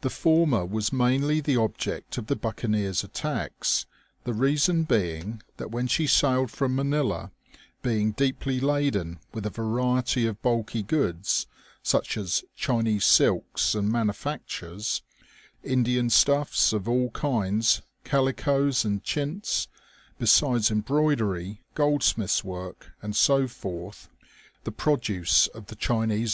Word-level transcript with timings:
The 0.00 0.08
former 0.08 0.64
was 0.64 0.90
mainly 0.90 1.40
the 1.42 1.58
object 1.58 2.16
of 2.16 2.28
the 2.28 2.34
buccaneers* 2.34 3.04
attacks, 3.04 3.84
the 4.24 4.32
reason 4.32 4.84
being 4.84 5.42
that 5.58 5.70
when 5.70 5.86
she 5.86 6.06
sailed 6.06 6.50
from 6.50 6.74
Manila, 6.74 7.30
being 7.82 8.12
deeply 8.12 8.58
laden 8.58 9.20
with 9.34 9.44
a 9.44 9.50
variety 9.50 10.26
of 10.26 10.40
bulky 10.40 10.82
goods, 10.82 11.46
such 11.82 12.16
as 12.16 12.42
Chinese 12.54 13.04
silks 13.04 13.74
and 13.74 13.92
manufactures, 13.92 15.02
Indian 15.62 16.08
stuffs 16.08 16.72
of 16.72 16.88
all 16.88 17.10
kinds, 17.10 17.82
calicoes 18.02 18.82
and 18.82 19.04
chintz, 19.04 19.68
besides 20.18 20.70
embroidery, 20.70 21.60
gold 21.74 22.02
smiths' 22.02 22.42
work, 22.42 22.92
and 23.02 23.14
so 23.14 23.46
forth, 23.46 24.08
the 24.64 24.72
produce 24.72 25.48
of 25.48 25.66
the 25.66 25.76
Chinese 25.76 26.20
OLD 26.20 26.22
SHirS. 26.22 26.24